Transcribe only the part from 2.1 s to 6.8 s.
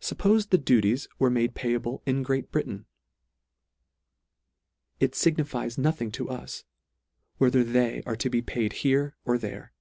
Great Britain? It lignifies nothing to us,